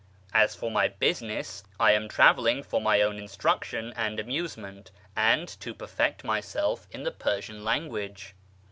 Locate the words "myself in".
6.23-7.03